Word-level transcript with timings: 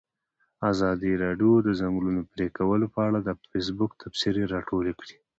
ازادي 0.71 1.11
راډیو 1.23 1.51
د 1.61 1.63
د 1.67 1.69
ځنګلونو 1.79 2.21
پرېکول 2.33 2.81
په 2.93 2.99
اړه 3.07 3.19
د 3.21 3.29
فیسبوک 3.51 3.91
تبصرې 4.01 4.43
راټولې 4.53 4.93
کړي. 4.99 5.15